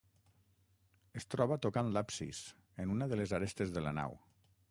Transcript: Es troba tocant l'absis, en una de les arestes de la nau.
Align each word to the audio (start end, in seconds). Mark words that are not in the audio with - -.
Es 1.21 1.27
troba 1.33 1.57
tocant 1.65 1.91
l'absis, 1.97 2.41
en 2.85 2.95
una 2.97 3.11
de 3.13 3.21
les 3.23 3.35
arestes 3.41 3.77
de 3.77 3.85
la 3.89 3.95
nau. 4.03 4.19